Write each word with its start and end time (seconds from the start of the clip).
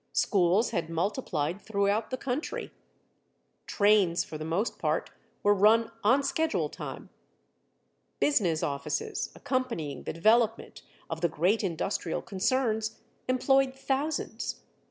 Schools 0.13 0.71
had 0.71 0.89
multiplied 0.89 1.61
throughout 1.61 2.09
the 2.09 2.17
country. 2.17 2.71
Trains, 3.67 4.23
for 4.23 4.35
the 4.35 4.43
most 4.43 4.79
part, 4.79 5.11
were 5.43 5.53
run 5.53 5.91
on 6.03 6.23
schedule 6.23 6.69
time. 6.69 7.11
Business 8.19 8.63
offices, 8.63 9.31
accompanying 9.35 10.01
the 10.01 10.13
development 10.13 10.81
of 11.07 11.21
the 11.21 11.29
great 11.29 11.63
industrial 11.63 12.23
concerns, 12.23 12.97
employed 13.27 13.75
thousands. 13.75 14.63